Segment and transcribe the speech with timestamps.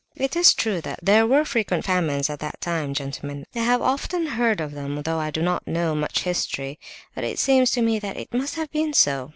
[0.15, 3.45] "It is true that there were frequent famines at that time, gentlemen.
[3.53, 6.79] I have often heard of them, though I do not know much history.
[7.13, 9.29] But it seems to me that it must have been so.